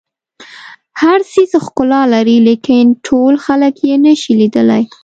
[1.01, 4.83] هر څیز ښکلا لري لیکن ټول خلک یې نه شي لیدلی.